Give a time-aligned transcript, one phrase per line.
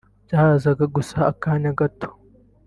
[0.25, 2.09] byahazaga gusa akanya gato